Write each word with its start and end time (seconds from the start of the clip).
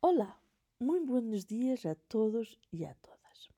Hola, 0.00 0.38
muy 0.78 1.00
buenos 1.00 1.46
días 1.46 1.86
a 1.86 1.94
todos 1.94 2.60
y 2.70 2.84
a 2.84 2.94
todas. 2.96 3.48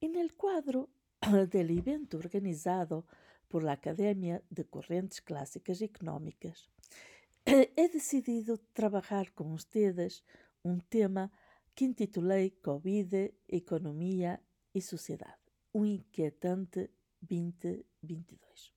En 0.00 0.14
el 0.14 0.34
cuadro 0.34 0.90
del 1.50 1.70
evento 1.70 2.18
organizado 2.18 3.06
por 3.48 3.64
la 3.64 3.72
Academia 3.72 4.42
de 4.50 4.66
Corrientes 4.66 5.22
Clásicas 5.22 5.80
Económicas, 5.80 6.68
he 7.46 7.88
decidido 7.88 8.58
trabajar 8.74 9.32
con 9.32 9.52
ustedes 9.52 10.22
un 10.62 10.82
tema 10.82 11.32
que 11.74 11.86
intitulei 11.86 12.50
Covid, 12.60 13.32
Economia 13.48 14.40
e 14.74 14.82
Sociedade, 14.82 15.50
um 15.72 15.86
inquietante 15.86 16.90
2022. 17.22 18.74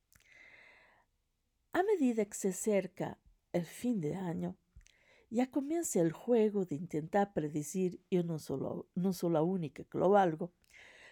A 1.74 1.84
medida 1.84 2.26
que 2.26 2.38
se 2.38 2.48
acerca 2.48 3.20
el 3.52 3.66
fin 3.66 4.00
de 4.00 4.16
año, 4.16 4.56
ya 5.30 5.50
comienza 5.50 6.00
el 6.00 6.12
juego 6.12 6.66
de 6.66 6.76
intentar 6.76 7.34
predecir, 7.34 8.02
y 8.10 8.18
no 8.24 8.40
solo, 8.40 8.88
no 8.96 9.14
soy 9.14 9.32
la 9.32 9.42
única 9.44 9.84
que 9.84 9.98
lo 9.98 10.10
valgo, 10.10 10.54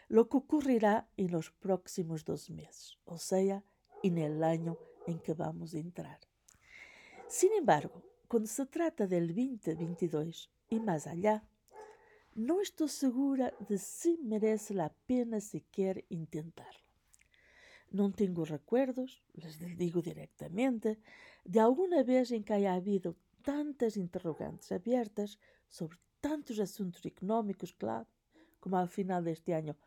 lo 0.07 0.29
que 0.29 0.37
ocurrirá 0.37 1.09
en 1.17 1.31
los 1.31 1.51
próximos 1.51 2.23
dos 2.23 2.49
meses, 2.49 2.97
o 3.05 3.17
sea, 3.17 3.63
en 4.03 4.17
el 4.17 4.43
año 4.43 4.77
en 5.07 5.19
que 5.19 5.33
vamos 5.33 5.73
a 5.73 5.79
entrar. 5.79 6.19
Sin 7.27 7.51
embargo, 7.53 8.03
cuando 8.27 8.47
se 8.47 8.65
trata 8.65 9.07
del 9.07 9.27
2022 9.27 10.51
y 10.69 10.79
más 10.79 11.07
allá, 11.07 11.43
no 12.35 12.61
estoy 12.61 12.89
segura 12.89 13.53
de 13.67 13.77
si 13.77 14.17
merece 14.17 14.73
la 14.73 14.93
pena 15.05 15.39
siquiera 15.39 16.01
intentarlo. 16.09 16.81
No 17.91 18.11
tengo 18.11 18.43
recuerdos, 18.43 19.23
les 19.33 19.77
digo 19.77 20.01
directamente, 20.01 20.99
de 21.45 21.59
alguna 21.61 22.03
vez 22.03 22.31
en 22.31 22.43
que 22.43 22.53
haya 22.53 22.73
habido 22.73 23.15
tantas 23.45 23.95
interrogantes 23.95 24.71
abiertas 24.71 25.39
sobre 25.69 25.97
tantos 26.19 26.59
asuntos 26.59 27.05
económicos 27.05 27.71
clave 27.73 28.07
como 28.59 28.77
al 28.77 28.89
final 28.89 29.23
de 29.23 29.31
este 29.31 29.53
año 29.53 29.77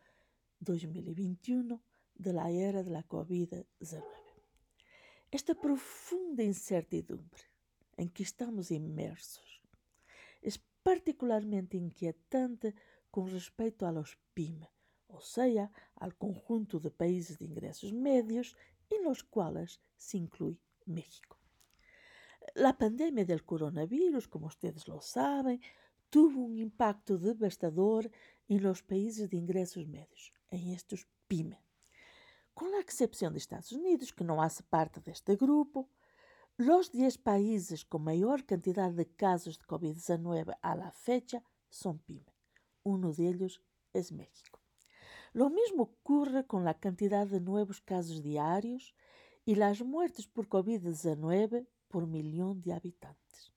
2021 0.61 1.83
de 2.15 2.33
la 2.33 2.51
era 2.51 2.83
de 2.83 2.91
la 2.91 3.07
COVID-19. 3.07 4.03
Esta 5.31 5.55
profunda 5.55 6.43
incertidumbre 6.43 7.43
en 7.97 8.09
que 8.09 8.23
estamos 8.23 8.71
inmersos 8.71 9.61
es 10.41 10.59
particularmente 10.83 11.77
inquietante 11.77 12.75
con 13.11 13.29
respecto 13.29 13.87
a 13.87 13.93
los 13.93 14.19
PYME, 14.35 14.71
o 15.09 15.21
sea, 15.21 15.73
al 15.97 16.17
conjunto 16.17 16.79
de 16.79 16.91
países 16.91 17.39
de 17.39 17.47
ingresos 17.47 17.93
medios 17.93 18.57
en 18.89 19.03
los 19.03 19.25
cuales 19.25 19.81
se 19.97 20.17
incluye 20.17 20.63
México. 20.87 21.38
La 22.55 22.77
pandemia 22.77 23.25
del 23.25 23.45
coronavirus, 23.45 24.29
como 24.29 24.47
ustedes 24.47 24.87
lo 24.89 25.01
saben, 25.01 25.61
tuvo 26.11 26.43
un 26.43 26.59
impacto 26.59 27.19
devastador 27.19 28.11
en 28.49 28.63
los 28.63 28.83
países 28.83 29.29
de 29.29 29.37
ingresos 29.37 29.87
medios, 29.87 30.33
en 30.51 30.69
estos 30.69 31.07
PYME. 31.27 31.63
Con 32.55 32.71
la 32.71 32.81
excepción 32.81 33.33
de 33.33 33.39
Estados 33.39 33.73
Unidos, 33.73 34.13
que 34.13 34.25
no 34.25 34.43
hace 34.43 34.63
parte 34.63 35.01
de 35.01 35.13
este 35.13 35.37
grupo, 35.37 35.89
los 36.57 36.91
10 36.91 37.19
países 37.19 37.85
con 37.85 38.03
mayor 38.03 38.45
cantidad 38.45 38.91
de 38.91 39.07
casos 39.07 39.59
de 39.59 39.65
COVID-19 39.65 40.59
a 40.61 40.75
la 40.75 40.91
fecha 40.91 41.45
son 41.69 41.99
PYME. 41.99 42.35
Uno 42.83 43.13
de 43.13 43.29
ellos 43.29 43.63
es 43.93 44.11
México. 44.11 44.61
Lo 45.33 45.51
mismo 45.51 45.85
ocurre 45.85 46.47
con 46.47 46.65
la 46.65 46.75
cantidad 46.75 47.27
de 47.27 47.41
nuevos 47.41 47.81
casos 47.81 48.23
diarios 48.23 48.95
y 49.45 49.55
las 49.55 49.83
muertes 49.83 50.27
por 50.27 50.49
COVID-19 50.49 51.69
por 51.89 52.07
millón 52.07 52.61
de 52.63 52.73
habitantes. 52.73 53.53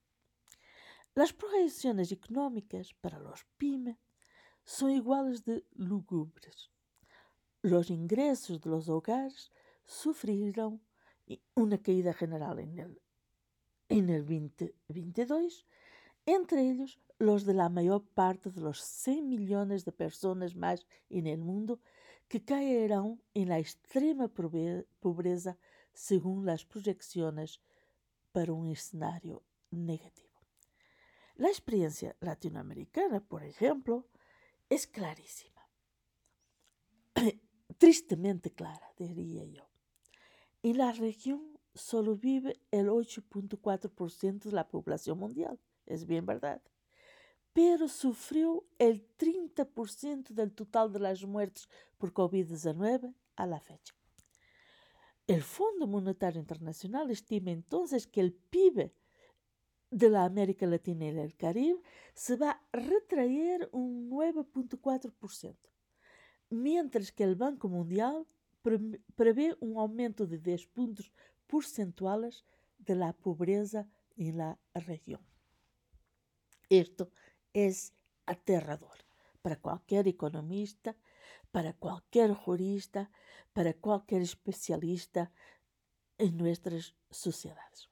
Las 1.14 1.32
proyecciones 1.32 2.10
económicas 2.10 2.94
para 2.94 3.18
los 3.18 3.44
PYME 3.58 3.98
son 4.64 4.90
iguales 4.90 5.44
de 5.44 5.64
lúgubres. 5.74 6.70
Los 7.60 7.90
ingresos 7.90 8.60
de 8.60 8.70
los 8.70 8.88
hogares 8.88 9.50
sufrirán 9.84 10.80
una 11.54 11.78
caída 11.78 12.12
general 12.12 12.58
el 14.08 14.26
2022, 14.26 15.66
entre 16.24 16.70
ellos 16.70 16.98
los 17.18 17.44
de 17.44 17.54
la 17.54 17.68
parte 18.14 18.50
de 18.50 18.60
los 18.60 18.80
100 18.80 19.28
millones 19.28 19.84
de 19.84 19.92
personas 19.92 20.56
más 20.56 20.86
en 21.10 21.26
el 21.26 21.38
mundo 21.38 21.80
que 22.28 22.42
caerán 22.42 23.20
la 23.48 23.58
extrema 23.58 24.28
pobreza 24.28 25.58
según 25.92 26.46
las 26.46 26.64
proyecciones 26.64 27.60
para 28.32 28.52
un 28.52 28.68
escenario 28.68 29.42
negativo. 29.70 30.32
La 31.36 31.48
experiencia 31.48 32.16
latinoamericana, 32.20 33.20
por 33.20 33.42
ejemplo, 33.42 34.06
es 34.68 34.86
clarísima, 34.86 35.68
tristemente 37.78 38.52
clara, 38.52 38.92
diría 38.98 39.44
yo. 39.44 39.68
En 40.62 40.78
la 40.78 40.92
región 40.92 41.58
solo 41.74 42.16
vive 42.16 42.60
el 42.70 42.88
8.4% 42.88 44.44
de 44.44 44.52
la 44.52 44.68
población 44.68 45.18
mundial, 45.18 45.58
es 45.86 46.06
bien 46.06 46.26
verdad, 46.26 46.62
pero 47.52 47.88
sufrió 47.88 48.64
el 48.78 49.06
30% 49.16 50.28
del 50.28 50.52
total 50.52 50.92
de 50.92 51.00
las 51.00 51.24
muertes 51.24 51.68
por 51.98 52.12
COVID-19 52.12 53.14
a 53.36 53.46
la 53.46 53.60
fecha. 53.60 53.94
El 55.26 55.42
Fondo 55.42 55.86
Monetario 55.86 56.40
Internacional 56.40 57.10
estima 57.10 57.50
entonces 57.50 58.06
que 58.06 58.20
el 58.20 58.32
PIB 58.32 58.92
de 59.90 60.10
la 60.10 60.24
América 60.24 60.66
Latina 60.66 61.04
y 61.06 61.08
el 61.18 61.36
Caribe 61.36 61.80
se 62.14 62.36
va 62.36 62.50
a 62.50 62.62
retraer 62.72 63.68
un 63.72 64.10
9.4%, 64.10 65.56
mientras 66.50 67.12
que 67.12 67.24
el 67.24 67.36
Banco 67.36 67.68
Mundial 67.68 68.26
prevé 69.14 69.56
un 69.60 69.78
aumento 69.78 70.26
de 70.26 70.38
10 70.38 70.66
puntos 70.68 71.12
porcentuales 71.46 72.44
de 72.78 72.96
la 72.96 73.12
pobreza 73.12 73.86
en 74.16 74.38
la 74.38 74.58
región. 74.74 75.20
Esto 76.68 77.10
es 77.52 77.92
aterrador 78.26 78.96
para 79.40 79.60
cualquier 79.60 80.08
economista 80.08 80.96
para 81.52 81.74
qualquer 81.74 82.34
jurista, 82.34 83.08
para 83.52 83.74
qualquer 83.74 84.22
especialista 84.22 85.30
em 86.18 86.32
nossas 86.32 86.94
sociedades, 87.10 87.88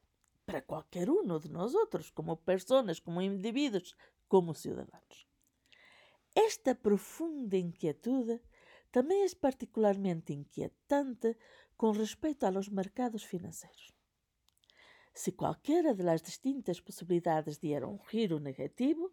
para 0.47 0.63
qualquer 0.63 1.11
um 1.11 1.39
de 1.39 1.51
nós 1.51 1.75
outros, 1.75 2.11
como 2.11 2.37
pessoas, 2.37 2.99
como 2.99 3.21
indivíduos, 3.21 3.95
como 4.29 4.55
cidadãos. 4.55 5.27
Esta 6.35 6.75
profunda 6.75 7.57
inquietude 7.57 8.41
também 8.91 9.25
é 9.25 9.35
particularmente 9.35 10.33
inquietante 10.33 11.37
com 11.77 11.91
respeito 11.91 12.45
aos 12.45 12.69
mercados 12.69 13.23
financeiros. 13.23 13.93
Se 15.13 15.33
qualquer 15.33 15.95
das 15.95 16.23
distintas 16.23 16.81
possibilidades 16.81 17.59
diera 17.59 17.87
um 17.87 17.99
giro 18.09 18.39
negativo, 18.39 19.13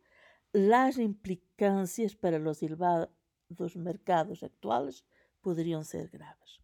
as 0.53 0.97
implicâncias 0.97 2.13
para 2.15 2.39
os 2.39 2.61
dos 3.49 3.75
mercados 3.75 4.43
actuales 4.43 5.05
podrían 5.41 5.85
ser 5.85 6.09
graves. 6.09 6.59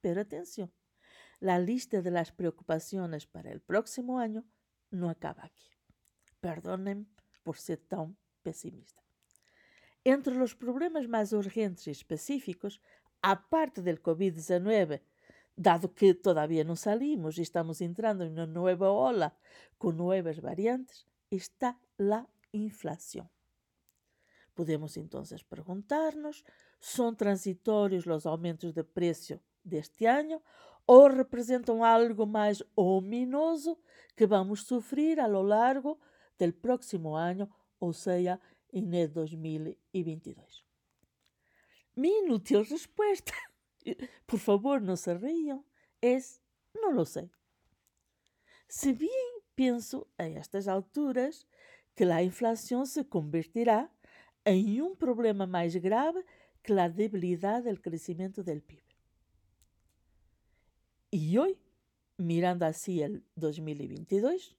Pero 0.00 0.20
atención, 0.20 0.72
la 1.40 1.58
lista 1.58 2.02
de 2.02 2.10
las 2.10 2.32
preocupaciones 2.32 3.26
para 3.26 3.50
el 3.50 3.60
próximo 3.60 4.18
año 4.18 4.44
no 4.90 5.08
acaba 5.08 5.44
aquí. 5.44 5.70
Perdonen 6.40 7.08
por 7.42 7.56
ser 7.56 7.78
tan 7.78 8.16
pesimista. 8.42 9.02
Entre 10.04 10.34
los 10.34 10.54
problemas 10.54 11.08
más 11.08 11.32
urgentes 11.32 11.86
y 11.86 11.90
específicos, 11.90 12.80
aparte 13.22 13.82
del 13.82 14.02
COVID-19, 14.02 15.02
dado 15.56 15.92
que 15.94 16.14
todavía 16.14 16.64
no 16.64 16.76
salimos 16.76 17.38
y 17.38 17.42
estamos 17.42 17.80
entrando 17.80 18.24
en 18.24 18.32
una 18.32 18.46
nueva 18.46 18.90
ola 18.90 19.36
con 19.76 19.96
nuevas 19.96 20.40
variantes, 20.40 21.06
está 21.30 21.78
la 21.96 22.28
inflación. 22.52 23.28
Podemos 24.58 24.96
entonces 24.96 25.44
preguntarnos, 25.44 26.44
¿son 26.80 27.16
transitorios 27.16 28.06
los 28.06 28.26
aumentos 28.26 28.74
de 28.74 28.82
precio 28.82 29.40
de 29.62 29.78
este 29.78 30.08
año 30.08 30.42
o 30.84 31.08
representan 31.08 31.84
algo 31.84 32.26
más 32.26 32.66
ominoso 32.74 33.80
que 34.16 34.26
vamos 34.26 34.62
a 34.62 34.64
sufrir 34.64 35.20
a 35.20 35.28
lo 35.28 35.44
largo 35.44 36.00
del 36.40 36.54
próximo 36.54 37.16
año, 37.16 37.48
o 37.78 37.92
sea, 37.92 38.40
en 38.70 38.94
el 38.94 39.12
2022? 39.12 40.66
Mi 41.94 42.10
inútil 42.24 42.66
respuesta, 42.66 43.34
por 44.26 44.40
favor 44.40 44.82
no 44.82 44.96
se 44.96 45.14
rían, 45.14 45.64
es 46.00 46.42
no 46.82 46.90
lo 46.90 47.04
sé. 47.04 47.30
Si 48.66 48.92
bien 48.92 49.12
pienso 49.54 50.08
a 50.18 50.26
estas 50.26 50.66
alturas 50.66 51.46
que 51.94 52.04
la 52.04 52.24
inflación 52.24 52.88
se 52.88 53.08
convertirá 53.08 53.92
en 54.44 54.80
un 54.80 54.96
problema 54.96 55.46
más 55.46 55.74
grave 55.76 56.24
que 56.62 56.74
la 56.74 56.88
debilidad 56.88 57.62
del 57.62 57.80
crecimiento 57.80 58.42
del 58.42 58.62
PIB. 58.62 58.82
Y 61.10 61.38
hoy, 61.38 61.58
mirando 62.16 62.66
así 62.66 63.02
el 63.02 63.24
2022, 63.36 64.56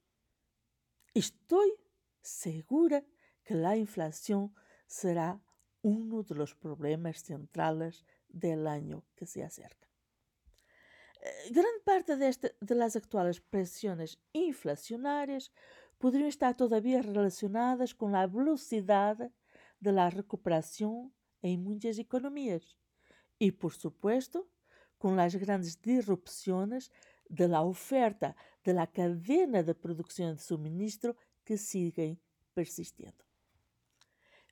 estoy 1.14 1.72
segura 2.20 3.04
que 3.44 3.54
la 3.54 3.76
inflación 3.76 4.52
será 4.86 5.40
uno 5.82 6.22
de 6.22 6.34
los 6.34 6.54
problemas 6.54 7.22
centrales 7.22 8.04
del 8.28 8.66
año 8.66 9.04
que 9.14 9.26
se 9.26 9.42
acerca. 9.42 9.88
Eh, 11.22 11.50
gran 11.50 11.72
parte 11.84 12.16
de, 12.16 12.28
este, 12.28 12.56
de 12.60 12.74
las 12.74 12.96
actuales 12.96 13.40
presiones 13.40 14.18
inflacionarias 14.32 15.52
podrían 15.98 16.28
estar 16.28 16.56
todavía 16.56 17.02
relacionadas 17.02 17.94
con 17.94 18.12
la 18.12 18.26
velocidad 18.26 19.30
de 19.80 19.92
la 19.92 20.10
recuperación 20.10 21.12
en 21.42 21.64
muchas 21.64 21.98
economías 21.98 22.76
y, 23.38 23.50
por 23.50 23.72
supuesto, 23.72 24.48
con 24.98 25.16
las 25.16 25.34
grandes 25.34 25.80
disrupciones 25.80 26.92
de 27.28 27.48
la 27.48 27.62
oferta 27.62 28.36
de 28.62 28.74
la 28.74 28.86
cadena 28.86 29.62
de 29.62 29.74
producción 29.74 30.34
de 30.34 30.42
suministro 30.42 31.16
que 31.44 31.56
siguen 31.56 32.20
persistiendo. 32.52 33.24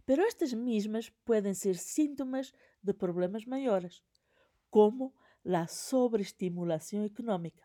Pero 0.07 0.25
estas 0.27 0.55
mismas 0.55 1.13
pueden 1.25 1.55
ser 1.55 1.77
síntomas 1.77 2.55
de 2.81 2.95
problemas 2.95 3.47
maiores, 3.47 4.03
como 4.71 5.15
a 5.45 5.67
sobreestimulação 5.67 7.05
económica, 7.05 7.63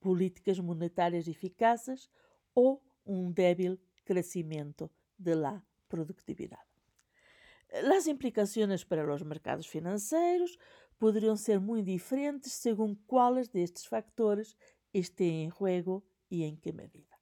políticas 0.00 0.58
monetárias 0.58 1.28
eficazes 1.28 2.10
ou 2.54 2.82
um 3.06 3.30
débil 3.30 3.78
crescimento 4.04 4.90
de 5.18 5.34
la 5.34 5.64
productividade. 5.88 6.71
As 7.72 8.06
implicações 8.06 8.84
para 8.84 9.14
os 9.14 9.22
mercados 9.22 9.66
financeiros 9.66 10.58
poderiam 10.98 11.36
ser 11.36 11.58
muito 11.58 11.86
diferentes 11.86 12.52
según 12.52 12.94
quais 13.06 13.48
destes 13.48 13.86
factores 13.86 14.56
estén 14.92 15.46
em 15.46 15.50
juego 15.50 16.04
e 16.30 16.44
em 16.44 16.54
que 16.54 16.70
medida. 16.70 17.16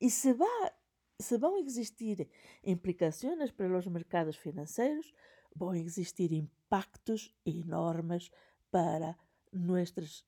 E 0.00 0.08
se, 0.08 0.32
va, 0.32 0.72
se 1.18 1.36
vão 1.36 1.58
existir 1.58 2.28
implicações 2.62 3.50
para 3.50 3.76
os 3.76 3.86
mercados 3.86 4.36
financeiros, 4.36 5.12
vão 5.54 5.74
existir 5.74 6.32
impactos 6.32 7.34
enormes 7.44 8.30
para 8.70 9.18
nuestras 9.52 10.24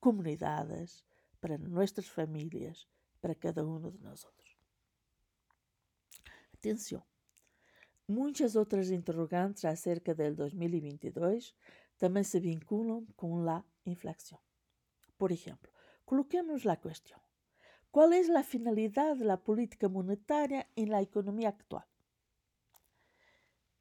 comunidades, 0.00 1.04
para 1.40 1.58
nuestras 1.58 2.08
famílias, 2.08 2.88
para 3.20 3.34
cada 3.34 3.66
um 3.66 3.78
de 3.90 3.98
nós. 3.98 4.26
Atenção! 6.54 7.02
Muitas 8.10 8.56
outras 8.56 8.90
interrogantes 8.90 9.66
acerca 9.66 10.14
del 10.14 10.34
2022 10.34 11.54
também 11.98 12.24
se 12.24 12.40
vinculam 12.40 13.06
com 13.14 13.46
a 13.46 13.62
inflação. 13.84 14.38
Por 15.18 15.30
exemplo, 15.30 15.70
coloquemos 16.06 16.66
a 16.66 16.76
questão: 16.76 17.20
qual 17.92 18.10
é 18.10 18.20
a 18.20 18.42
finalidade 18.42 19.24
da 19.24 19.36
política 19.36 19.90
monetária 19.90 20.66
em 20.74 20.86
la 20.86 21.02
economia 21.02 21.50
actual? 21.50 21.84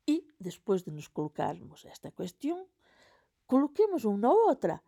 E, 0.05 0.27
depois 0.37 0.83
de 0.83 0.91
nos 0.91 1.07
colocarmos 1.07 1.85
esta 1.85 2.11
questão, 2.11 2.67
coloquemos 3.45 4.03
uma 4.03 4.29
outra. 4.29 4.83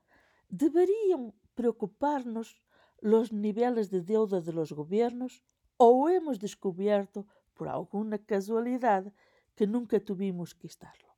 ¿Deberían 0.50 1.32
preocuparnos 1.56 2.62
los 3.02 3.32
niveles 3.32 3.90
de 3.90 4.02
deuda 4.02 4.42
de 4.42 4.52
los 4.52 4.72
gobiernos 4.74 5.42
ou 5.78 6.10
hemos 6.10 6.38
descubierto, 6.38 7.26
por 7.56 7.68
alguma 7.68 8.18
casualidade, 8.18 9.14
que 9.60 9.68
nunca 9.68 10.00
tuvimos 10.00 10.56
que 10.56 10.68
estarlo. 10.68 11.10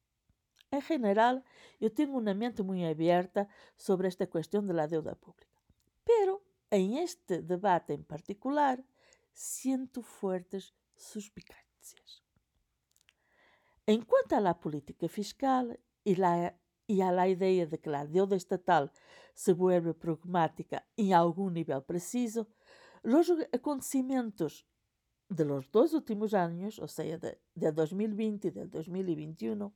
En 0.72 0.82
general, 0.82 1.44
eu 1.80 1.94
tenho 1.94 2.18
unha 2.18 2.34
mente 2.34 2.66
muito 2.66 2.90
abierta 2.90 3.46
sobre 3.78 4.10
esta 4.10 4.26
cuestión 4.26 4.66
de 4.66 4.74
la 4.74 4.90
deuda 4.90 5.14
pública. 5.14 5.62
Pero, 6.02 6.42
en 6.74 6.98
este 6.98 7.46
debate 7.46 7.94
en 7.94 8.02
particular, 8.02 8.82
siento 9.30 10.02
fuertes 10.02 10.74
suspicacias. 10.98 12.26
En 13.86 14.02
cuanto 14.10 14.34
a 14.34 14.42
la 14.42 14.58
política 14.58 15.06
fiscal 15.06 15.78
y, 16.04 16.16
la, 16.18 16.58
y 16.88 17.02
a 17.06 17.12
la 17.12 17.30
idea 17.30 17.68
de 17.68 17.78
que 17.78 17.94
la 17.94 18.08
deuda 18.08 18.36
estatal 18.42 18.90
se 19.36 19.54
vuelve 19.54 19.94
pragmática 19.94 20.82
en 20.98 21.14
algún 21.14 21.54
nivel 21.54 21.84
preciso, 21.84 22.50
los 23.04 23.30
acontecimientos 23.54 24.66
de 25.32 25.46
los 25.46 25.72
dois 25.72 25.94
últimos 25.94 26.34
anos, 26.34 26.78
ou 26.78 26.88
seja, 26.88 27.18
de, 27.18 27.38
de 27.56 27.72
2020 27.72 28.48
e 28.48 28.52
de 28.52 28.66
2021, 28.66 29.72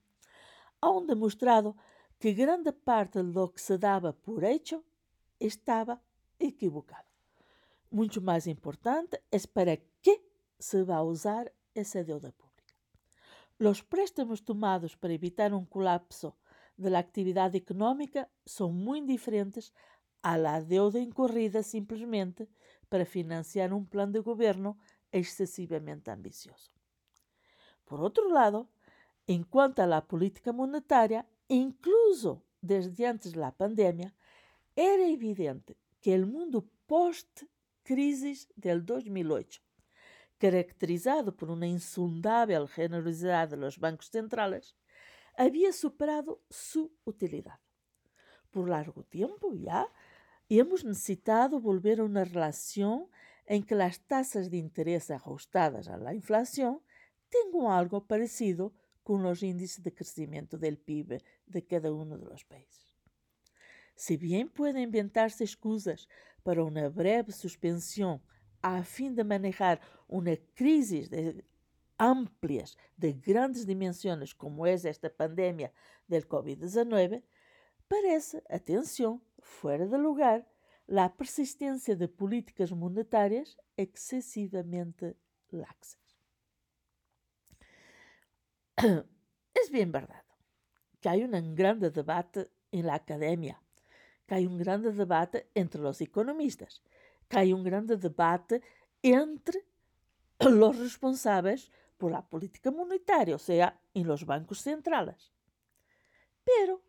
han 0.81 1.07
demonstrado 1.07 1.75
que 2.19 2.33
grande 2.33 2.73
parte 2.73 3.23
do 3.23 3.49
que 3.49 3.61
se 3.61 3.77
dava 3.77 4.11
por 4.11 4.43
hecho 4.43 4.83
estava 5.39 6.01
equivocado. 6.39 7.07
Muito 7.89 8.21
mais 8.21 8.47
importante 8.47 9.21
é 9.31 9.39
para 9.47 9.77
que 10.01 10.21
se 10.59 10.83
vai 10.83 11.01
usar 11.01 11.49
essa 11.73 12.03
deuda 12.03 12.33
pública. 12.33 12.73
Os 13.59 13.81
préstamos 13.81 14.41
tomados 14.41 14.95
para 14.95 15.13
evitar 15.13 15.53
um 15.53 15.65
colapso 15.65 16.33
de 16.77 16.89
la 16.89 16.99
atividade 16.99 17.57
económica 17.57 18.29
são 18.45 18.73
muito 18.73 19.07
diferentes 19.07 19.71
à 20.21 20.35
la 20.35 20.59
deuda 20.59 20.99
incorrida 20.99 21.63
simplesmente 21.63 22.49
para 22.89 23.05
financiar 23.05 23.71
um 23.71 23.85
plano 23.85 24.11
de 24.11 24.21
governo 24.21 24.77
excessivamente 25.11 26.09
ambicioso. 26.09 26.71
Por 27.85 27.99
outro 27.99 28.29
lado, 28.29 28.67
em 29.27 29.43
quanto 29.43 29.79
à 29.81 30.01
política 30.01 30.51
monetária, 30.51 31.25
incluso 31.49 32.41
desde 32.61 33.05
antes 33.05 33.31
da 33.31 33.51
pandemia, 33.51 34.13
era 34.75 35.09
evidente 35.09 35.77
que 36.01 36.15
o 36.15 36.27
mundo 36.27 36.69
post-crise 36.87 38.47
del 38.55 38.81
2008, 38.81 39.61
caracterizado 40.37 41.31
por 41.31 41.49
uma 41.49 41.65
insondável 41.65 42.67
generosidade 42.67 43.55
dos 43.55 43.77
bancos 43.77 44.09
centrais, 44.09 44.75
había 45.37 45.71
superado 45.71 46.41
su 46.49 46.91
utilidad. 47.05 47.59
Por 48.51 48.69
largo 48.69 49.03
tiempo 49.03 49.53
ya 49.53 49.87
hemos 50.49 50.83
necesitado 50.83 51.59
volver 51.59 51.99
a 51.99 52.05
una 52.05 52.23
relación 52.23 53.09
en 53.45 53.63
que 53.63 53.75
las 53.75 53.99
tasas 54.01 54.49
de 54.49 54.57
interés 54.57 55.11
ajustadas 55.11 55.87
a 55.87 55.97
la 55.97 56.13
inflación 56.13 56.81
tengan 57.29 57.71
algo 57.71 58.05
parecido 58.05 58.73
con 59.03 59.21
los 59.21 59.43
índices 59.43 59.83
de 59.83 59.93
crecimiento 59.93 60.57
del 60.57 60.77
PIB 60.77 61.21
de 61.45 61.65
cada 61.65 61.91
uno 61.93 62.17
de 62.17 62.25
los 62.25 62.43
países. 62.43 62.95
Si 63.95 64.17
bien 64.17 64.49
pueden 64.49 64.77
inventarse 64.77 65.43
excusas 65.43 66.09
para 66.43 66.63
una 66.63 66.89
breve 66.89 67.31
suspensión 67.31 68.21
a 68.61 68.83
fin 68.83 69.15
de 69.15 69.23
manejar 69.23 69.79
una 70.07 70.35
crisis 70.53 71.09
de 71.09 71.45
amplias, 71.97 72.77
de 72.97 73.13
grandes 73.13 73.65
dimensões, 73.65 74.33
como 74.33 74.65
é 74.65 74.73
esta 74.73 75.09
pandemia 75.09 75.71
del 76.07 76.27
Covid-19, 76.27 77.23
parece, 77.87 78.43
atenção, 78.49 79.21
fora 79.39 79.87
de 79.87 79.97
lugar, 79.97 80.45
a 80.87 81.09
persistência 81.09 81.95
de 81.95 82.07
políticas 82.07 82.71
monetárias 82.71 83.57
excessivamente 83.77 85.15
laxas. 85.51 85.97
É 89.57 89.69
bem 89.71 89.89
verdade 89.89 90.25
que 91.01 91.07
há 91.07 91.13
um 91.13 91.55
grande 91.55 91.89
debate 91.89 92.49
em 92.71 92.81
la 92.81 92.95
academia, 92.95 93.57
que 94.27 94.33
há 94.33 94.37
um 94.37 94.57
grande 94.57 94.91
debate 94.91 95.47
entre 95.55 95.81
os 95.81 96.01
economistas, 96.01 96.81
que 97.29 97.37
há 97.37 97.41
um 97.55 97.63
grande 97.63 97.95
debate 97.95 98.61
entre 99.03 99.63
os 100.39 100.77
responsáveis 100.79 101.71
por 101.97 102.11
la 102.11 102.21
política 102.21 102.71
monetaria, 102.71 103.35
o 103.35 103.39
sea, 103.39 103.79
en 103.93 104.07
los 104.07 104.23
bancos 104.23 104.61
centrales. 104.61 105.31
Pero, 106.43 106.81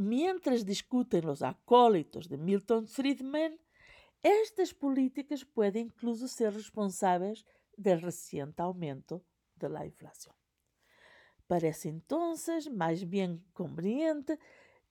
mientras 0.00 0.64
discuten 0.64 1.26
los 1.26 1.42
acólitos 1.42 2.28
de 2.28 2.36
Milton 2.36 2.88
Friedman, 2.88 3.58
estas 4.22 4.74
políticas 4.74 5.44
pueden 5.44 5.86
incluso 5.86 6.28
ser 6.28 6.54
responsáveis 6.54 7.44
del 7.76 8.00
reciente 8.02 8.62
aumento 8.62 9.24
de 9.54 9.68
la 9.68 9.86
inflación. 9.86 10.34
Parece 11.46 11.88
entonces 11.88 12.70
mais 12.70 13.02
bem 13.04 13.42
conveniente 13.52 14.38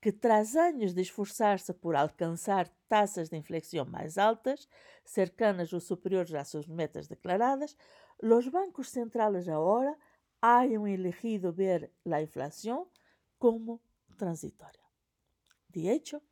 que, 0.01 0.11
tras 0.11 0.55
anos 0.55 0.93
de 0.93 1.01
esforçar-se 1.01 1.73
por 1.73 1.95
alcançar 1.95 2.69
taxas 2.87 3.29
de 3.29 3.37
inflação 3.37 3.85
mais 3.85 4.17
altas, 4.17 4.67
cercanas 5.03 5.73
ou 5.73 5.79
superiores 5.79 6.33
às 6.33 6.47
suas 6.49 6.67
metas 6.67 7.07
declaradas, 7.07 7.75
Los 8.21 8.49
bancos 8.51 8.89
centrales 8.89 9.47
ahora 9.47 9.97
hayan 10.41 10.85
elegido 10.87 11.53
ver 11.53 11.93
la 12.03 12.21
inflación 12.21 12.89
como 13.37 13.81
transitoria. 14.17 14.78
De 15.69 15.91
hecho, 15.91 16.23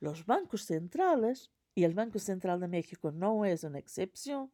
los 0.00 0.26
bancos 0.26 0.64
centrales, 0.64 1.50
y 1.74 1.84
el 1.84 1.94
Banco 1.94 2.18
Central 2.18 2.60
de 2.60 2.68
México 2.68 3.10
no 3.10 3.44
es 3.44 3.64
una 3.64 3.78
excepción, 3.78 4.52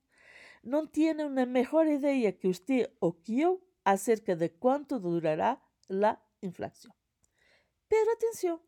no 0.63 0.89
tienen 0.89 1.27
una 1.27 1.47
mejor 1.47 1.87
idea 1.87 2.37
que 2.39 2.49
usted 2.49 2.93
o 2.99 3.21
que 3.23 3.37
yo 3.37 3.61
acerca 3.85 4.37
de 4.37 4.53
cuánto 4.53 4.99
durará 4.99 5.63
la 5.89 6.23
inflación. 6.41 6.95
Pero 7.89 8.13
atención, 8.13 8.61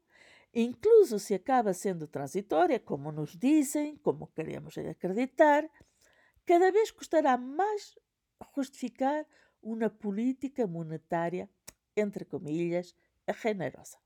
incluso 0.53 1.19
si 1.19 1.35
acaba 1.35 1.73
siendo 1.75 2.09
transitoria, 2.09 2.85
como 2.85 3.13
nos 3.13 3.39
dicen, 3.39 3.97
como 3.99 4.33
queremos 4.33 4.77
acreditar, 4.79 5.71
cada 6.45 6.71
vez 6.71 6.93
custará 6.93 7.37
mais 7.37 7.99
justificar 8.53 9.27
uma 9.63 9.89
política 9.89 10.67
monetária, 10.67 11.49
entre 11.95 12.25
comillas, 12.25 12.97
generosa. 13.29 13.99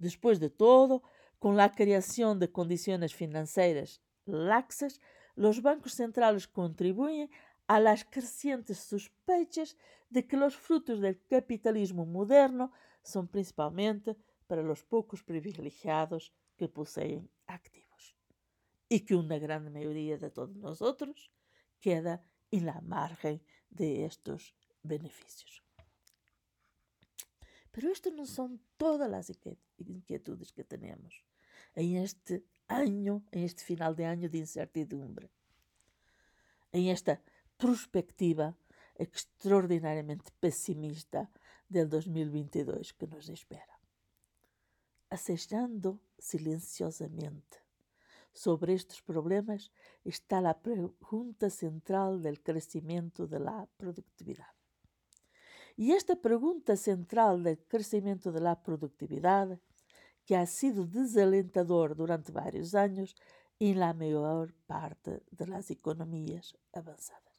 Depois 0.00 0.38
de 0.38 0.48
todo, 0.48 1.02
com 1.38 1.58
a 1.58 1.68
criação 1.68 2.34
de 2.34 2.48
condições 2.48 3.12
financeiras 3.12 4.00
laxas, 4.26 4.98
os 5.36 5.58
bancos 5.58 5.92
centrais 5.92 6.46
contribuem 6.46 7.28
a 7.68 7.78
las 7.78 8.02
crecientes 8.02 8.78
sospechas 8.78 9.76
de 10.10 10.22
que 10.22 10.36
os 10.36 10.54
frutos 10.54 11.00
do 11.00 11.14
capitalismo 11.28 12.06
moderno 12.06 12.72
são 13.02 13.26
principalmente 13.26 14.16
para 14.48 14.62
os 14.72 14.82
poucos 14.82 15.20
privilegiados 15.22 16.32
que 16.56 16.66
possuem 16.66 17.28
activos 17.46 18.16
e 18.88 18.98
que 19.00 19.14
uma 19.14 19.38
grande 19.38 19.68
maioria 19.68 20.16
de 20.16 20.30
todos 20.30 20.56
nós 20.56 20.80
outros 20.80 21.30
queda 21.78 22.22
em 22.50 22.60
la 22.60 22.80
margem 22.80 23.40
de 23.70 24.02
estos 24.02 24.54
benefícios. 24.82 25.62
Pero 27.70 27.90
isto 27.90 28.10
não 28.10 28.26
são 28.26 28.58
todas 28.76 29.30
as 29.80 29.88
inquietudes 29.88 30.50
que 30.50 30.64
temos 30.64 31.22
em 31.76 32.02
este 32.02 32.44
ano, 32.68 33.24
em 33.32 33.44
este 33.44 33.64
final 33.64 33.94
de 33.94 34.04
ano 34.04 34.28
de 34.28 34.38
incertidumbre, 34.38 35.30
em 36.72 36.90
esta 36.90 37.20
perspectiva 37.58 38.56
extraordinariamente 38.98 40.30
pessimista 40.40 41.30
del 41.68 41.88
2022 41.88 42.92
que 42.92 43.06
nos 43.06 43.28
espera. 43.28 43.78
Acechando 45.08 46.00
silenciosamente 46.18 47.58
sobre 48.32 48.74
estes 48.74 49.00
problemas 49.00 49.72
está 50.04 50.38
a 50.48 50.54
pergunta 50.54 51.50
central 51.50 52.18
do 52.18 52.32
crescimento 52.40 53.26
da 53.26 53.66
produtividade. 53.76 54.60
E 55.76 55.92
esta 55.92 56.14
pergunta 56.14 56.76
central 56.76 57.40
do 57.40 57.56
crescimento 57.68 58.30
da 58.30 58.54
produtividade, 58.54 59.58
que 60.24 60.36
ha 60.36 60.46
sido 60.46 60.86
desalentador 60.86 61.94
durante 61.94 62.32
vários 62.32 62.74
anos 62.74 63.14
em 63.58 63.74
la 63.74 63.92
maior 63.92 64.52
parte 64.66 65.22
das 65.30 65.70
economias 65.70 66.56
avançadas. 66.72 67.38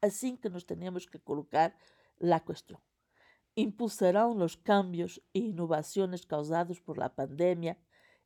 Assim 0.00 0.36
que 0.36 0.48
nos 0.48 0.64
temos 0.64 1.06
que 1.06 1.18
colocar 1.18 1.74
a 2.20 2.40
questão. 2.40 2.80
¿Impulsarão 3.56 4.36
os 4.42 4.54
cambios 4.54 5.20
e 5.34 5.50
inovações 5.50 6.24
causados 6.24 6.80
por 6.80 6.96
la 6.96 7.10
pandemia 7.10 7.76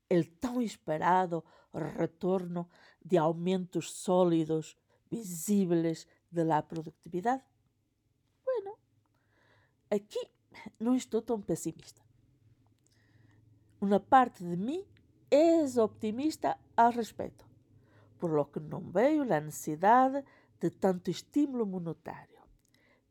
el 0.09 0.39
tão 0.39 0.63
esperado 0.63 1.45
retorno 1.73 2.69
de 3.05 3.19
aumentos 3.19 3.93
sólidos, 3.93 4.77
visíveis 5.11 6.07
de 6.31 6.45
la 6.45 6.63
produtividade? 6.63 7.43
Bueno, 8.45 8.79
aqui 9.91 10.29
não 10.79 10.95
estou 10.95 11.23
tão 11.23 11.41
pessimista. 11.41 12.06
una 13.81 13.99
parte 13.99 14.45
de 14.45 14.57
mí 14.57 14.85
es 15.31 15.77
optimista 15.77 16.59
al 16.77 16.95
respecto, 16.95 17.45
por 18.19 18.31
lo 18.31 18.51
que 18.51 18.61
no 18.61 18.81
veo 18.81 19.25
la 19.25 19.41
necesidad 19.41 20.25
de 20.61 20.71
tanto 20.71 21.11
estímulo 21.11 21.67
monetario. 21.67 22.41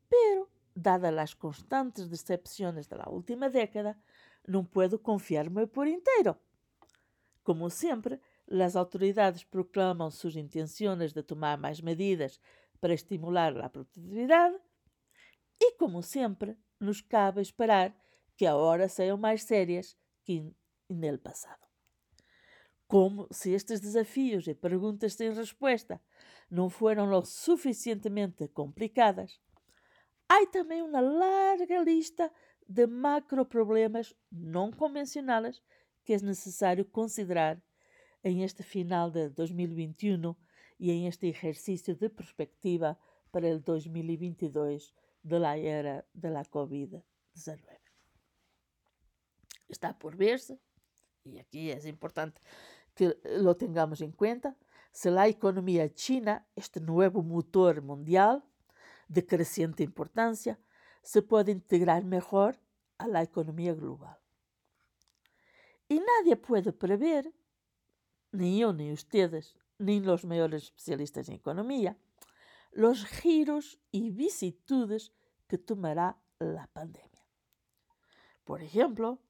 Pero, 0.08 0.48
dadas 0.74 1.12
las 1.12 1.36
constantes 1.36 2.10
decepciones 2.10 2.88
de 2.88 2.96
la 2.96 3.08
última 3.08 3.48
década, 3.48 3.98
no 4.46 4.64
puedo 4.64 5.02
confiarme 5.02 5.66
por 5.66 5.88
entero. 5.88 6.40
Como 7.42 7.70
siempre, 7.70 8.20
las 8.46 8.76
autoridades 8.76 9.44
proclaman 9.44 10.10
sus 10.10 10.36
intenciones 10.36 11.14
de 11.14 11.22
tomar 11.22 11.58
más 11.58 11.82
medidas 11.82 12.40
para 12.80 12.94
estimular 12.94 13.54
la 13.54 13.70
productividad 13.70 14.52
y, 15.58 15.76
como 15.78 16.02
siempre, 16.02 16.56
nos 16.78 17.02
cabe 17.02 17.42
esperar 17.42 17.96
que 18.36 18.46
ahora 18.46 18.88
sean 18.88 19.20
más 19.20 19.42
serias 19.42 19.96
que 20.26 20.52
no 20.90 21.18
passado. 21.18 21.64
Como 22.88 23.28
se 23.30 23.52
estes 23.52 23.80
desafios 23.80 24.46
e 24.48 24.54
perguntas 24.54 25.14
sem 25.14 25.32
resposta 25.32 26.00
não 26.50 26.68
foram 26.68 27.06
lo 27.06 27.24
suficientemente 27.24 28.48
complicadas, 28.48 29.40
há 30.28 30.44
também 30.46 30.82
uma 30.82 31.00
larga 31.00 31.78
lista 31.80 32.30
de 32.68 32.86
macro 32.86 33.46
problemas 33.46 34.14
não 34.30 34.72
convencionais 34.72 35.62
que 36.04 36.12
é 36.12 36.18
necessário 36.18 36.84
considerar 36.84 37.60
em 38.22 38.42
este 38.42 38.62
final 38.62 39.10
de 39.10 39.28
2021 39.30 40.34
e 40.78 40.90
em 40.90 41.06
este 41.06 41.28
exercício 41.28 41.94
de 41.94 42.08
perspectiva 42.08 42.98
para 43.30 43.54
o 43.54 43.60
2022 43.60 44.92
da 45.22 45.58
era 45.58 46.04
da 46.14 46.44
Covid-19. 46.44 47.75
Está 49.68 49.92
por 49.92 50.16
ver-se, 50.16 50.58
e 51.24 51.38
aqui 51.38 51.70
é 51.70 51.88
importante 51.88 52.40
que 52.94 53.18
lo 53.40 53.54
tengamos 53.54 54.00
em 54.00 54.10
conta, 54.10 54.56
se 54.92 55.08
a 55.08 55.28
economia 55.28 55.88
china, 55.94 56.46
este 56.56 56.80
novo 56.80 57.22
motor 57.22 57.82
mundial 57.82 58.42
de 59.08 59.22
crescente 59.22 59.82
importância, 59.82 60.58
se 61.02 61.20
pode 61.20 61.52
integrar 61.52 62.02
melhor 62.02 62.58
à 62.98 63.22
economia 63.22 63.74
global. 63.74 64.18
E 65.88 66.00
nadie 66.00 66.34
puede 66.36 66.72
prever, 66.72 67.32
ni 68.32 68.58
yo 68.60 68.72
ni 68.72 68.90
ustedes, 68.90 69.54
ni 69.78 70.00
los 70.00 70.24
mejores 70.24 70.64
especialistas 70.64 71.28
en 71.28 71.34
economía, 71.34 71.96
los 72.72 73.04
giros 73.04 73.78
y 73.92 74.10
vicitudes 74.10 75.12
que 75.46 75.58
tomará 75.58 76.18
la 76.38 76.66
pandemia. 76.68 77.24
Por 78.44 78.62
ejemplo, 78.62 79.20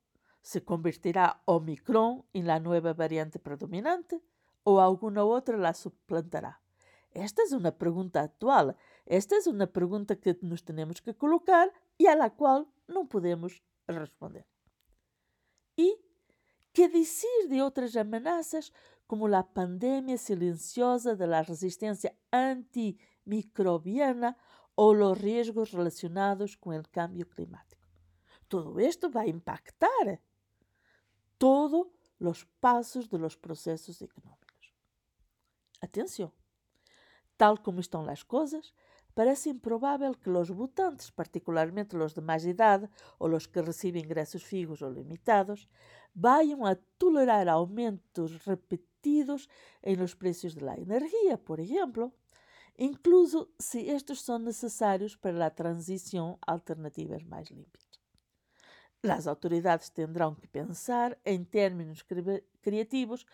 ¿se 0.47 0.65
convertirá 0.65 1.43
Omicron 1.45 2.25
en 2.33 2.47
la 2.47 2.61
nueva 2.61 2.95
variante 2.95 3.41
predominante 3.41 4.23
o 4.63 4.81
alguna 4.81 5.25
otra 5.25 5.57
la 5.57 5.75
suplantará? 5.75 6.63
Esta 7.11 7.43
es 7.43 7.51
una 7.51 7.77
pregunta 7.77 8.21
actual, 8.21 8.77
esta 9.07 9.37
es 9.37 9.49
una 9.49 9.67
pregunta 9.67 10.15
que 10.15 10.39
nos 10.43 10.65
tenemos 10.65 11.03
que 11.03 11.17
colocar 11.17 11.73
y 11.99 12.07
a 12.07 12.15
la 12.15 12.31
cual 12.31 12.69
no 12.87 13.09
podemos 13.09 13.61
responder. 13.89 14.47
Y 15.75 15.99
que 16.73 16.89
dizer 16.89 17.49
de 17.49 17.61
outras 17.61 17.97
ameaças, 17.97 18.73
como 19.09 19.27
a 19.27 19.43
pandemia 19.43 20.17
silenciosa 20.17 21.17
da 21.17 21.43
resistência 21.43 22.15
antimicrobiana 22.31 24.37
ou 24.77 24.95
os 24.95 25.19
riscos 25.19 25.73
relacionados 25.73 26.55
com 26.55 26.71
o 26.71 26.89
cambio 26.93 27.27
climático? 27.27 27.85
Todo 28.49 28.79
isto 28.79 29.11
vai 29.11 29.29
impactar 29.29 30.21
todos 31.39 31.87
os 32.21 32.45
passos 32.61 33.07
dos 33.07 33.37
processos 33.37 34.01
econômicos. 34.01 34.73
Atenção! 35.81 36.33
Tal 37.37 37.59
como 37.59 37.81
estão 37.81 38.09
as 38.09 38.23
coisas, 38.23 38.73
parece 39.15 39.51
improvável 39.51 40.15
que 40.15 40.31
os 40.31 40.49
votantes, 40.49 41.11
particularmente 41.11 41.97
os 41.97 42.15
de 42.15 42.21
mais 42.21 42.45
idade 42.45 42.89
ou 43.19 43.35
os 43.35 43.47
que 43.47 43.61
recebem 43.61 44.03
ingressos 44.03 44.43
fijos 44.43 44.81
ou 44.81 44.91
limitados, 44.91 45.69
vayan 46.15 46.65
a 46.65 46.77
tolerar 46.99 47.49
aumentos 47.49 48.45
repetidos 48.47 49.49
en 49.83 50.01
los 50.01 50.15
precios 50.15 50.55
de 50.55 50.63
la 50.63 50.77
energía, 50.77 51.37
por 51.37 51.61
ejemplo, 51.61 52.13
incluso 52.77 53.51
si 53.59 53.91
estos 53.91 54.21
son 54.21 54.45
necesarios 54.45 55.17
para 55.17 55.37
la 55.37 55.55
transición 55.55 56.39
a 56.47 56.53
alternativas 56.53 57.25
más 57.25 57.51
limpias. 57.51 57.96
Las 59.03 59.27
autoridades 59.27 59.93
tendrán 59.93 60.37
que 60.37 60.49
pensar 60.49 61.19
en 61.25 61.47
términos 61.47 62.05
creativos 62.61 63.27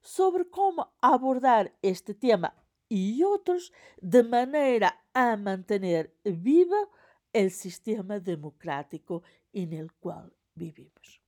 sobre 0.00 0.48
cómo 0.48 0.92
abordar 1.00 1.72
este 1.82 2.14
tema 2.14 2.54
y 2.88 3.22
otros 3.22 3.72
de 4.00 4.22
manera 4.24 5.04
a 5.14 5.36
mantener 5.36 6.14
vivo 6.24 6.90
el 7.32 7.50
sistema 7.50 8.18
democrático 8.18 9.22
en 9.52 9.72
el 9.72 9.92
cual 9.92 10.32
vivimos. 10.54 11.20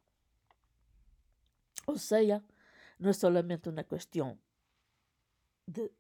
Ou 1.86 1.98
seja, 1.98 2.42
não 2.98 3.10
é 3.10 3.12
somente 3.12 3.68
uma 3.68 3.84
questão 3.84 4.38
de, 5.66 5.90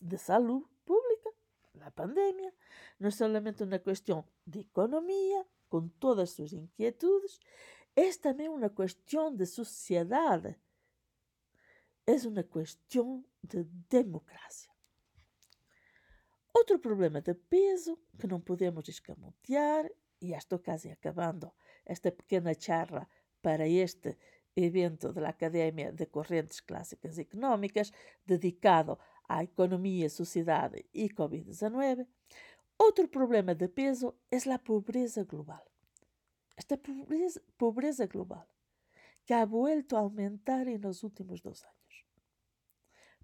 de 0.00 0.18
saúde 0.18 0.66
pública, 0.84 1.30
na 1.74 1.90
pandemia, 1.90 2.52
não 2.98 3.08
é 3.08 3.10
somente 3.10 3.62
uma 3.62 3.78
questão 3.78 4.24
de 4.46 4.60
economia, 4.60 5.46
com 5.70 5.88
todas 5.88 6.30
as 6.30 6.36
suas 6.36 6.52
inquietudes, 6.52 7.40
é 7.96 8.12
também 8.14 8.48
uma 8.48 8.68
questão 8.68 9.34
de 9.34 9.46
sociedade, 9.46 10.54
é 12.06 12.28
uma 12.28 12.42
questão 12.42 13.24
de 13.42 13.64
democracia. 13.88 14.70
Outro 16.52 16.78
problema 16.78 17.22
de 17.22 17.32
peso 17.34 17.98
que 18.18 18.26
não 18.26 18.40
podemos 18.40 18.88
escamotear, 18.88 19.88
e 20.20 20.34
estou 20.34 20.58
quase 20.58 20.90
acabando 20.90 21.50
esta 21.86 22.12
pequena 22.12 22.52
charla 22.58 23.08
para 23.40 23.66
este 23.66 24.18
evento 24.54 25.12
da 25.12 25.28
Academia 25.28 25.92
de 25.92 26.06
Correntes 26.06 26.60
Clássicas 26.60 27.18
Económicas 27.18 27.92
dedicado 28.26 28.98
à 29.28 29.42
economia, 29.44 30.10
sociedade 30.10 30.84
e 30.92 31.08
Covid-19, 31.08 32.06
Otro 32.82 33.10
problema 33.10 33.54
de 33.54 33.68
peso 33.68 34.16
es 34.30 34.46
la 34.46 34.56
pobreza 34.56 35.24
global. 35.24 35.62
Esta 36.56 36.78
pobreza, 36.78 37.38
pobreza 37.58 38.06
global 38.06 38.46
que 39.26 39.34
ha 39.34 39.44
vuelto 39.44 39.98
a 39.98 40.00
aumentar 40.00 40.66
en 40.66 40.80
los 40.80 41.04
últimos 41.04 41.42
dos 41.42 41.62
años. 41.62 42.06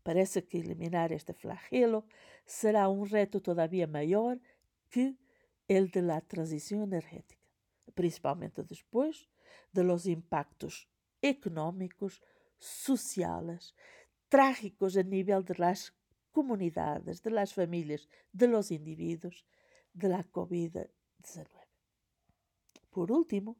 Parece 0.02 0.44
que 0.44 0.58
eliminar 0.58 1.10
este 1.10 1.32
flagelo 1.32 2.04
será 2.44 2.86
un 2.90 3.08
reto 3.08 3.40
todavía 3.40 3.86
mayor 3.86 4.42
que 4.90 5.16
el 5.68 5.90
de 5.90 6.02
la 6.02 6.20
transición 6.20 6.82
energética, 6.82 7.40
principalmente 7.94 8.62
después 8.62 9.30
de 9.72 9.84
los 9.84 10.04
impactos 10.04 10.86
económicos, 11.22 12.20
sociales, 12.58 13.74
trágicos 14.28 14.98
a 14.98 15.02
nivel 15.02 15.46
de 15.46 15.54
las 15.56 15.94
comunidades, 16.36 17.22
de 17.22 17.30
las 17.30 17.54
familias, 17.54 18.10
de 18.30 18.46
los 18.46 18.70
individuos 18.70 19.46
de 19.94 20.10
la 20.10 20.22
COVID-19. 20.30 21.46
Por 22.90 23.10
último, 23.10 23.56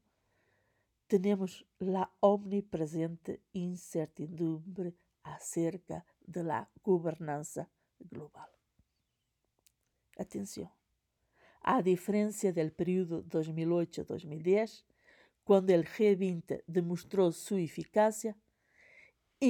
tenemos 1.07 1.65
la 1.79 2.13
omnipresente 2.21 3.41
incertidumbre 3.55 4.95
acerca 5.23 6.05
de 6.21 6.45
la 6.45 6.71
gobernanza 6.83 7.71
global. 7.99 8.51
Atención, 10.19 10.71
a 11.63 11.81
diferencia 11.81 12.53
del 12.53 12.73
periodo 12.73 13.25
2008-2010, 13.25 14.85
cuando 15.45 15.73
el 15.73 15.87
G20 15.87 16.63
demostró 16.67 17.33
su 17.33 17.57
eficacia, 17.57 18.37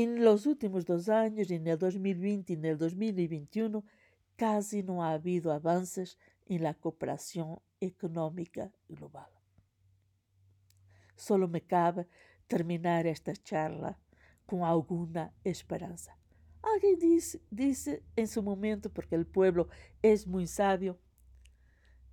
en 0.02 0.24
los 0.24 0.46
últimos 0.46 0.84
dos 0.84 1.08
años, 1.08 1.50
en 1.50 1.66
el 1.66 1.78
2020 1.78 2.52
y 2.52 2.56
en 2.56 2.64
el 2.64 2.78
2021, 2.78 3.84
casi 4.36 4.82
no 4.82 5.02
ha 5.02 5.12
habido 5.12 5.52
avances 5.52 6.18
en 6.46 6.62
la 6.62 6.74
cooperación 6.74 7.58
económica 7.80 8.72
global. 8.88 9.30
Solo 11.14 11.48
me 11.48 11.62
cabe 11.62 12.06
terminar 12.46 13.06
esta 13.06 13.34
charla 13.34 13.98
con 14.44 14.62
alguna 14.62 15.32
esperanza. 15.44 16.16
Alguien 16.62 16.98
dice, 16.98 17.40
dice 17.50 18.02
en 18.16 18.28
su 18.28 18.42
momento, 18.42 18.92
porque 18.92 19.14
el 19.14 19.26
pueblo 19.26 19.68
es 20.02 20.26
muy 20.26 20.46
sabio, 20.46 20.98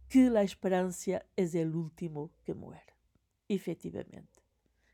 que 0.08 0.30
la 0.30 0.44
esperanza 0.44 1.26
es 1.36 1.56
el 1.56 1.76
último 1.76 2.32
que 2.44 2.54
muere. 2.54 2.94
Efectivamente. 3.50 4.42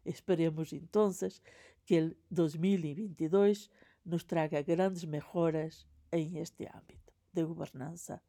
Esperemos 0.06 0.74
entonces 0.74 1.44
que 1.90 1.98
el 1.98 2.18
2022 2.30 3.72
nos 4.04 4.28
traga 4.28 4.62
grandes 4.62 5.08
mejoras 5.08 5.88
en 6.12 6.38
este 6.38 6.70
ámbito 6.72 7.12
de 7.32 7.42
gobernanza 7.42 8.22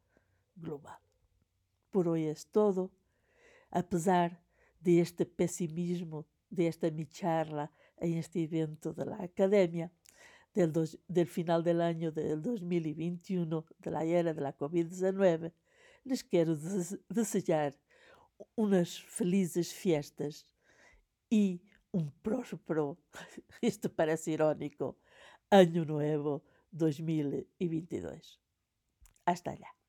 global. 0.56 0.98
Por 1.90 2.08
hoy 2.08 2.24
es 2.24 2.46
todo. 2.46 2.90
Apesar 3.70 4.42
de 4.80 5.02
este 5.02 5.26
pesimismo, 5.26 6.26
de 6.48 6.68
esta 6.68 6.90
mi 6.90 7.04
charla 7.04 7.70
en 7.98 8.14
este 8.14 8.44
evento 8.44 8.94
de 8.94 9.04
la 9.04 9.22
academia, 9.22 9.92
del, 10.54 10.72
dos, 10.72 10.98
del 11.06 11.26
final 11.26 11.62
del 11.62 11.82
año 11.82 12.10
del 12.10 12.40
2021, 12.40 13.66
de 13.78 13.90
la 13.90 14.04
era 14.04 14.32
de 14.32 14.40
la 14.40 14.56
COVID-19, 14.56 15.52
les 16.04 16.24
quero 16.24 16.56
desejar 17.10 17.78
unas 18.56 18.98
felizes 18.98 19.74
fiestas 19.74 20.46
y 21.28 21.60
un 21.92 22.12
próspero, 22.22 22.98
esto 23.60 23.92
parece 23.92 24.32
irónico, 24.32 24.98
Año 25.50 25.84
Nuevo 25.84 26.44
2022. 26.70 28.40
Hasta 29.24 29.50
allá. 29.52 29.79